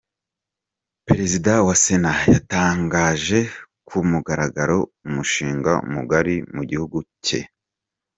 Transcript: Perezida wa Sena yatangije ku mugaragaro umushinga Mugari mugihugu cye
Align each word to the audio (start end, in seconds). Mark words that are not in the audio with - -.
Perezida 1.07 1.51
wa 1.67 1.75
Sena 1.83 2.13
yatangije 2.33 3.39
ku 3.87 3.97
mugaragaro 4.09 4.77
umushinga 5.07 5.71
Mugari 5.93 6.35
mugihugu 6.55 6.97
cye 7.25 7.41